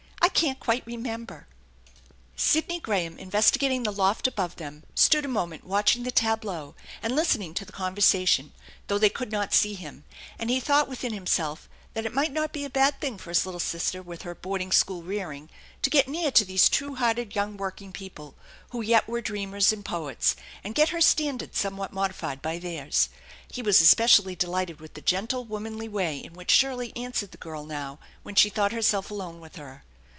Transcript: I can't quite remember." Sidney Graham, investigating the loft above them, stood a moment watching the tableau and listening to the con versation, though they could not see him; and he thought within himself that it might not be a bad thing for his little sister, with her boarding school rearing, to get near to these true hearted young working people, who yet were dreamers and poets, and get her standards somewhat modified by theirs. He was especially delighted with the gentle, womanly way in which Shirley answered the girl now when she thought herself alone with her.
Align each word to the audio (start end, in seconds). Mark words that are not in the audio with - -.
I 0.23 0.37
can't 0.41 0.59
quite 0.59 0.83
remember." 0.87 1.47
Sidney 2.35 2.79
Graham, 2.79 3.19
investigating 3.19 3.83
the 3.83 3.91
loft 3.91 4.25
above 4.27 4.55
them, 4.55 4.83
stood 4.95 5.23
a 5.23 5.27
moment 5.27 5.65
watching 5.65 6.01
the 6.01 6.09
tableau 6.09 6.73
and 7.03 7.15
listening 7.15 7.53
to 7.55 7.65
the 7.65 7.71
con 7.71 7.95
versation, 7.95 8.49
though 8.87 8.97
they 8.97 9.09
could 9.09 9.31
not 9.31 9.53
see 9.53 9.75
him; 9.75 10.03
and 10.39 10.49
he 10.49 10.59
thought 10.59 10.87
within 10.89 11.13
himself 11.13 11.69
that 11.93 12.07
it 12.07 12.13
might 12.13 12.31
not 12.31 12.53
be 12.53 12.63
a 12.65 12.69
bad 12.71 12.99
thing 12.99 13.19
for 13.19 13.29
his 13.29 13.45
little 13.45 13.59
sister, 13.59 14.01
with 14.01 14.23
her 14.23 14.33
boarding 14.33 14.71
school 14.71 15.03
rearing, 15.03 15.49
to 15.83 15.91
get 15.91 16.07
near 16.07 16.31
to 16.31 16.45
these 16.45 16.69
true 16.69 16.95
hearted 16.95 17.35
young 17.35 17.55
working 17.55 17.91
people, 17.91 18.33
who 18.69 18.81
yet 18.81 19.07
were 19.07 19.21
dreamers 19.21 19.71
and 19.71 19.85
poets, 19.85 20.35
and 20.63 20.73
get 20.73 20.89
her 20.89 21.01
standards 21.01 21.59
somewhat 21.59 21.93
modified 21.93 22.41
by 22.41 22.57
theirs. 22.57 23.09
He 23.47 23.61
was 23.61 23.79
especially 23.79 24.35
delighted 24.35 24.79
with 24.79 24.95
the 24.95 25.01
gentle, 25.01 25.45
womanly 25.45 25.89
way 25.89 26.17
in 26.17 26.33
which 26.33 26.49
Shirley 26.51 26.95
answered 26.95 27.29
the 27.31 27.37
girl 27.37 27.63
now 27.65 27.99
when 28.23 28.33
she 28.33 28.49
thought 28.49 28.71
herself 28.71 29.11
alone 29.11 29.39
with 29.39 29.57
her. 29.57 29.83